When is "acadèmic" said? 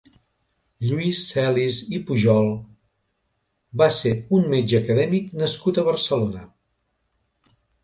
4.81-5.31